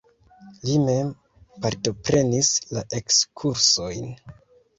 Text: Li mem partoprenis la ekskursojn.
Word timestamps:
Li 0.69 0.77
mem 0.85 1.11
partoprenis 1.65 2.49
la 2.79 2.85
ekskursojn. 3.01 4.11